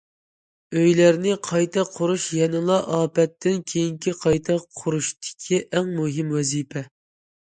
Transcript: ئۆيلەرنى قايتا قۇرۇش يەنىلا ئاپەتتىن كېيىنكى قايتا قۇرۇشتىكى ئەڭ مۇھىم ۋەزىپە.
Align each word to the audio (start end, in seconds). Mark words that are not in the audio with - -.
ئۆيلەرنى 0.77 1.33
قايتا 1.47 1.83
قۇرۇش 1.97 2.25
يەنىلا 2.39 2.77
ئاپەتتىن 2.95 3.61
كېيىنكى 3.73 4.15
قايتا 4.25 4.57
قۇرۇشتىكى 4.81 5.61
ئەڭ 5.75 5.97
مۇھىم 6.01 6.35
ۋەزىپە. 6.39 6.85